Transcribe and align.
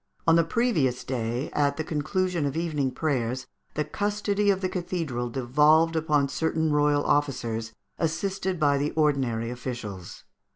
On 0.25 0.35
the 0.35 0.43
previous 0.43 1.03
day, 1.03 1.51
at 1.51 1.77
the 1.77 1.83
conclusion 1.83 2.47
of 2.47 2.57
evening 2.57 2.89
prayers, 2.89 3.45
the 3.75 3.85
custody 3.85 4.49
of 4.49 4.61
the 4.61 4.67
cathedral 4.67 5.29
devolved 5.29 5.95
upon 5.95 6.27
certain 6.27 6.71
royal 6.73 7.03
officers, 7.05 7.71
assisted 7.99 8.59
by 8.59 8.79
the 8.79 8.89
ordinary 8.93 9.51
officials. 9.51 10.23